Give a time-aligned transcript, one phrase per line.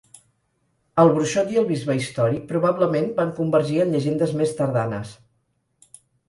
[1.01, 5.13] El bruixot i el bisbe històric probablement van convergir en llegendes més tardanes.